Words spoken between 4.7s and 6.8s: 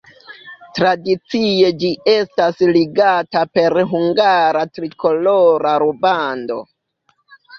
trikolora rubando.